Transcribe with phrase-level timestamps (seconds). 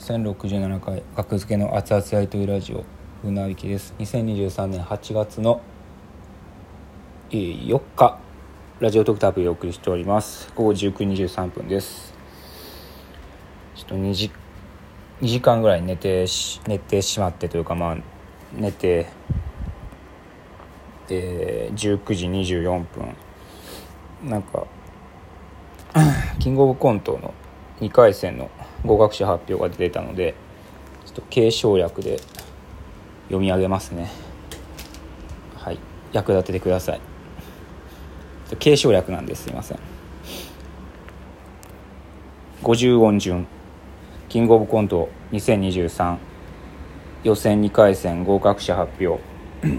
[0.00, 2.86] 1067回格付けの熱々やりとりラジオ
[3.22, 3.94] うなびきです。
[3.98, 5.60] 2023年8月の
[7.28, 8.18] 4日
[8.80, 10.50] ラジオトクタープでお送りしております。
[10.56, 12.14] 午後19時23分です。
[13.74, 14.32] ちょっと2時
[15.20, 17.96] ,2 時間ぐらい寝てし寝てしまってというかまあ
[18.54, 19.06] 寝て
[21.10, 23.14] えー19時24分。
[24.30, 24.66] なんか
[26.38, 27.34] キングオブコントの
[27.80, 28.50] 2回戦の
[28.84, 30.34] 合格者発表が出てたので
[31.04, 32.18] ちょっと継承略で
[33.24, 34.10] 読み上げますね。
[35.56, 35.78] はい。
[36.12, 37.00] 役立ててください。
[38.58, 39.44] 継承略なんです。
[39.44, 39.78] すいません。
[42.62, 43.46] 50音順。
[44.28, 45.08] キングオブコント。
[45.32, 46.18] 2023
[47.22, 49.22] 予選2回戦合格者発表。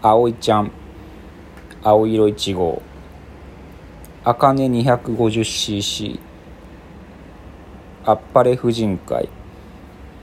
[0.00, 0.70] 葵ちゃん。
[1.82, 2.82] 青色1号。
[4.22, 6.29] あかね 250cc
[8.02, 9.28] あっぱれ婦人会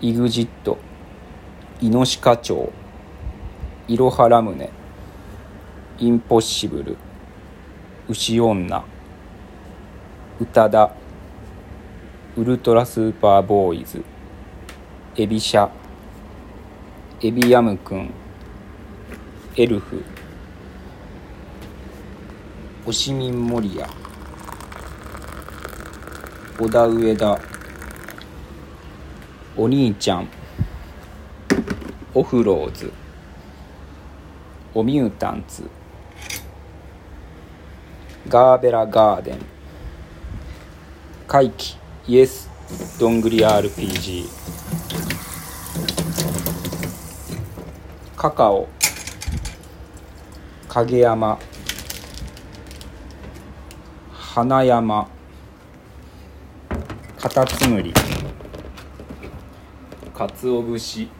[0.00, 0.76] EXIT
[1.82, 2.72] イノシカ町
[3.86, 4.70] いろはラムネ
[5.98, 6.96] インポッシブル
[8.08, 8.82] 牛女
[10.40, 10.90] 宇多田
[12.36, 14.02] ウルトラスーパーボーイズ
[15.16, 15.68] エビシャ
[17.20, 18.10] エビヤムくん
[19.54, 20.02] エルフ
[22.86, 23.88] オシミンモリア
[26.58, 27.55] 小田上田
[29.58, 30.28] お兄ちゃん
[32.12, 32.92] オフローズ。
[34.74, 35.62] おミュータンツ。
[38.28, 39.38] ガーベラガーデン。
[41.26, 41.78] 怪奇。
[42.06, 42.50] イエス。
[43.00, 44.28] どんぐり RPG
[48.14, 48.68] カカオ。
[50.68, 51.38] 影山。
[54.12, 55.08] 花山。
[57.18, 57.94] カタツムリ。
[60.16, 61.10] かつお節。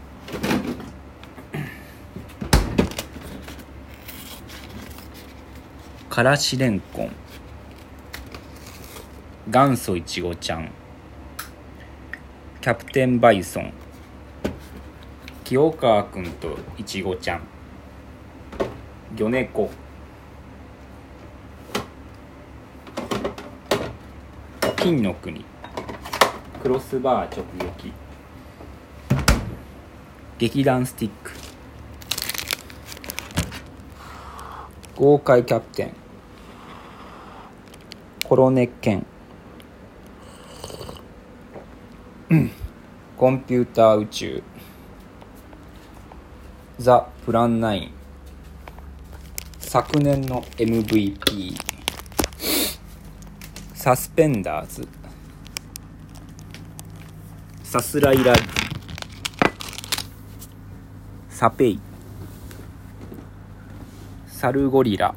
[6.09, 7.11] からしれんこん。
[9.51, 10.71] 元祖いちごちゃん。
[12.63, 13.75] キャプテンバイソン。
[15.45, 17.43] 清川くんといちごちゃん。
[19.15, 19.71] 魚猫。
[24.79, 25.45] 金の国。
[26.63, 28.06] クロスバー直撃。
[30.39, 31.31] 劇団スティック。
[34.95, 35.97] 豪快キャプテン。
[38.23, 39.07] コロネケン。
[43.17, 44.43] コンピューター宇宙。
[46.79, 47.91] ザ・プランナイン。
[49.59, 51.57] 昨年の MVP
[53.73, 54.87] サスペンダーズ。
[57.65, 58.35] さすらいラ
[61.39, 61.79] サペイ。
[64.27, 65.15] サルゴリラ。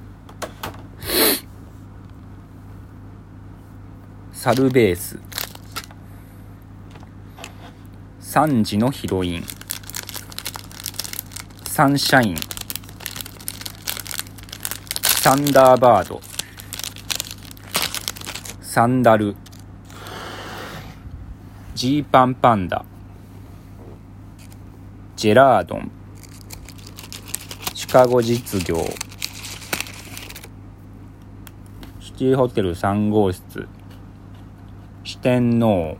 [4.33, 5.17] サルベース。
[8.19, 9.43] 3時のヒロイン。
[11.63, 12.35] サンシャイン。
[15.21, 16.19] サンダーバード。
[18.59, 19.37] サンダル。
[21.75, 22.83] ジーパンパンダ。
[25.15, 25.98] ジェラードン。
[27.91, 28.77] カゴ実業
[31.99, 33.67] シティホテル3号室
[35.03, 35.97] 四天王。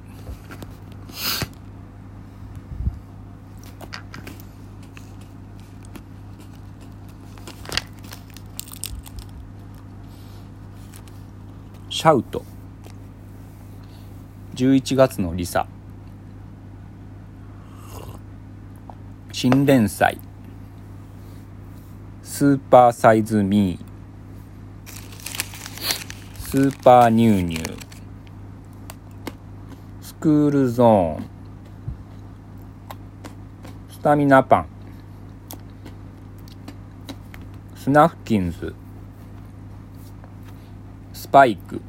[11.90, 12.46] シャウト。
[14.54, 15.66] 11月のリサ。
[19.32, 20.29] 新連載。
[22.40, 23.80] スーパーサイズミー。
[26.40, 27.78] スーパーニュウニュウ。
[30.02, 31.30] スクールゾーン。
[33.92, 34.68] スタミナパン。
[37.76, 38.74] スナフキンズ。
[41.12, 41.82] スパイク。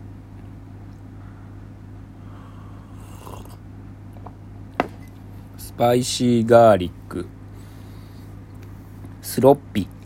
[5.58, 7.28] スパイシーガーリック。
[9.22, 9.82] スロッピ。
[9.82, 9.99] ー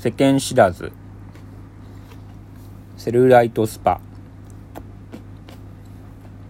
[0.00, 0.92] 世間知らず。
[2.96, 4.00] セルライトスパ。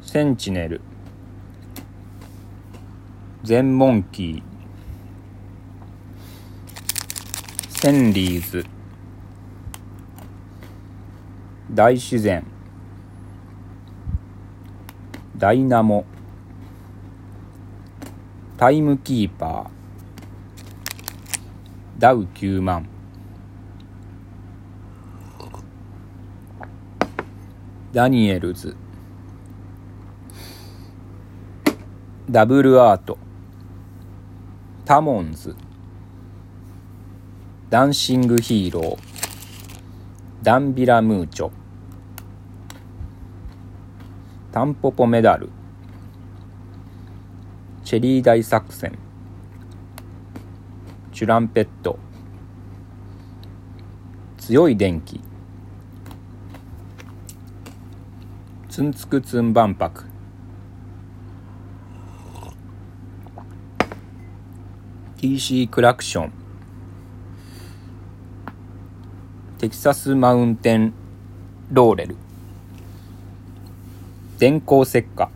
[0.02, 0.82] センチネル。
[3.44, 4.42] 全モンキー。
[7.70, 8.66] センリーズ。
[11.72, 12.44] 大自然。
[15.38, 16.04] ダイナモ。
[18.58, 19.70] タイムキーパー。
[21.98, 22.86] ダウ9万
[27.90, 28.76] ダニエルズ。
[32.30, 33.16] ダブルアート。
[34.84, 35.56] タモンズ。
[37.70, 38.98] ダンシングヒーロー。
[40.42, 41.50] ダンビラムーチョ。
[44.52, 45.48] タンポポメダル。
[47.84, 48.98] チェリー大作戦。
[51.14, 51.98] チュランペット。
[54.36, 55.27] 強い電気。
[58.78, 60.04] ツンツクツン万博
[65.16, 65.80] TC ク。
[65.80, 66.32] ラクション。
[69.58, 70.92] テキサスマウンテン
[71.72, 72.16] ローレル。
[74.38, 75.28] 電光石火。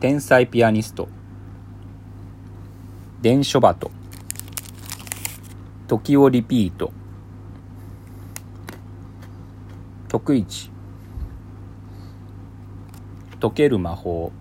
[0.00, 1.08] 天才ピアニスト。
[3.22, 3.92] 電書バト
[5.86, 6.90] 時をリピート。
[10.08, 10.72] 徳一
[13.40, 14.32] 溶ける魔法。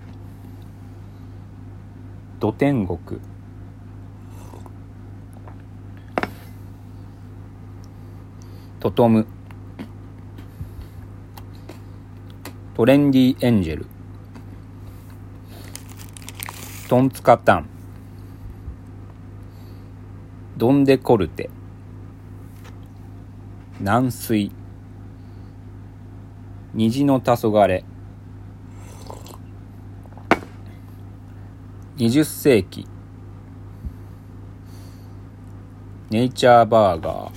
[2.39, 2.99] 土天国。
[8.79, 9.27] トトム。
[12.73, 13.85] トレンディエンジェル。
[16.89, 17.69] トンツカタン。
[20.57, 21.51] ドンデコルテ。
[23.79, 24.51] 軟水。
[26.73, 27.96] 虹の黄昏。
[31.97, 32.85] 20世紀。
[36.11, 37.31] ネイチャーバーガー。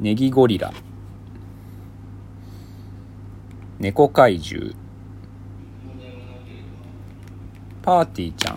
[0.00, 0.72] ネギゴリラ。
[3.78, 4.74] 猫怪獣。
[7.82, 8.54] パーティーちゃん。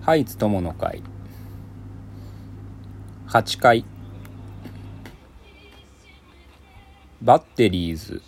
[0.00, 1.02] ハイツ友の会。
[3.28, 3.84] 8階。
[7.20, 8.22] バッテリーズ。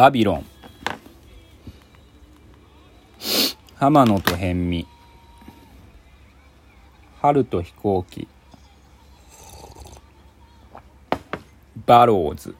[0.00, 0.46] バビロン。
[3.74, 4.86] 浜野と辺見
[7.20, 8.26] 春と飛行機。
[11.84, 12.54] バローズ。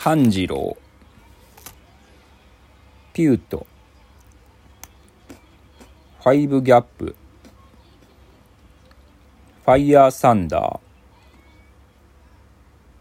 [0.00, 0.76] 半次郎
[3.12, 3.68] ピュート。
[6.24, 7.14] ファイブギャップ。
[9.64, 10.80] ファイヤーサンダー。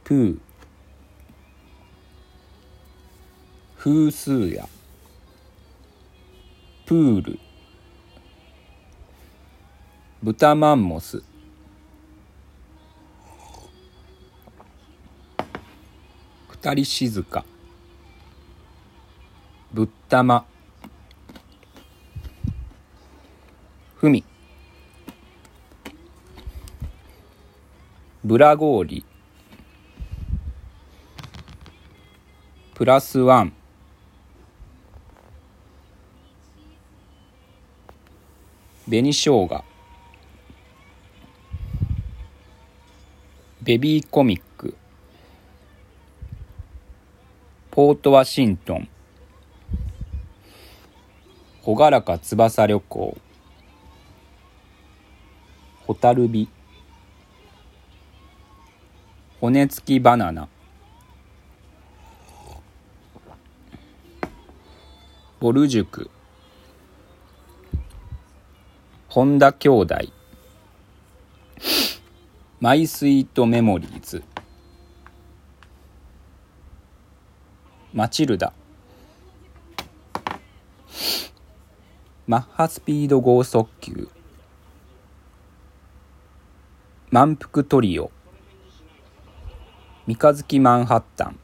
[0.03, 0.44] プー。
[3.85, 4.67] 風数や
[6.87, 7.39] プール。
[10.23, 11.21] 豚マンモス。
[16.47, 17.45] 二人静か。
[19.71, 20.47] ぶったま。
[23.97, 24.23] ふみ。
[28.23, 29.05] ブラゴーリ
[32.73, 33.53] プラスワン。
[38.87, 39.63] 紅生姜。
[43.63, 44.77] ベビーコミック。
[47.71, 48.87] ポートワシントン。
[51.65, 53.17] 朗らか翼旅行。
[55.87, 56.47] ホタルビ。
[59.41, 60.47] 骨付きバナナ。
[65.39, 66.11] ボル塾。
[69.15, 69.95] 本田兄弟。
[72.59, 74.21] マイスイートメモリーズ。
[77.93, 78.51] マチルダ。
[82.27, 84.09] マッハスピード剛速球。
[87.09, 88.11] 満腹トリオ。
[90.07, 91.39] 三日月マンハッタン。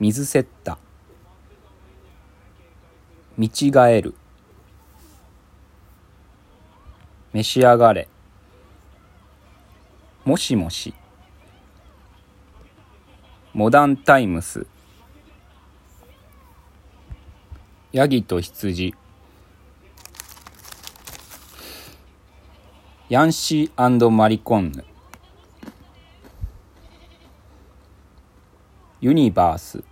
[0.00, 0.78] 水セッタ。
[3.38, 4.16] 見違える。
[7.34, 8.06] 召し上がれ。
[10.24, 10.94] もしもし。
[13.52, 14.68] モダンタイムス。
[17.90, 18.94] ヤギと羊。
[23.08, 24.84] ヤンシーマリコンヌ。
[29.00, 29.82] ユニバース。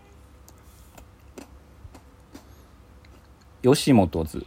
[3.64, 4.46] 吉本図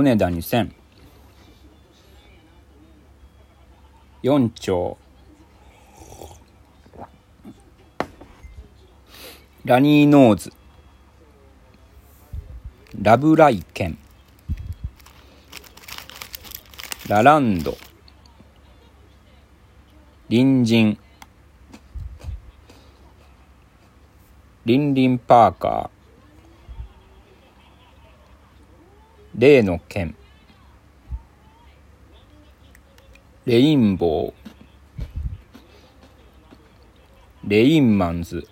[0.00, 0.72] 米田二千
[4.22, 4.96] 四丁。
[9.64, 10.52] ラニーノーズ。
[13.02, 13.98] ラブライケン。
[17.08, 17.76] ラランド。
[20.30, 20.96] 隣人
[24.64, 25.97] リンリンパーカー。
[29.38, 30.16] 例の件
[33.46, 34.32] レインボー。
[37.44, 38.48] レインマンズ。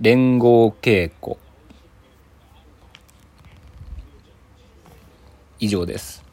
[0.00, 1.36] 連合稽古。
[5.60, 6.29] 以上です。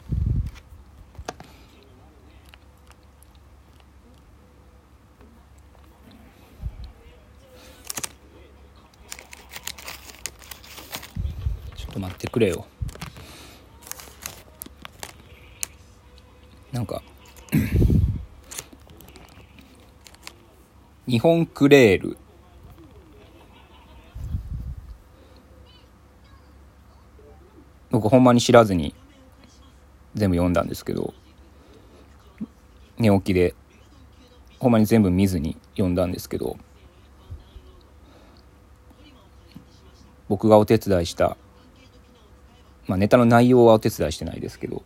[11.97, 12.67] と待ってくれよ。
[16.71, 17.01] なんか
[21.07, 22.17] 日本クレール。
[27.89, 28.93] 僕ほんまに知らずに
[30.13, 31.15] 全部読んだんですけど
[32.99, 33.55] 寝起きで。
[34.59, 36.57] ほんまに全部見ずに読んだんですけど
[40.27, 41.37] 僕がお手伝いした
[42.87, 44.83] まあネタの内容はお手伝いしてないですけど。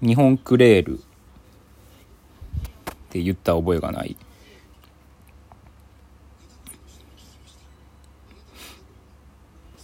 [0.00, 1.02] 日本クレールっ
[3.08, 4.16] て言った覚えがない。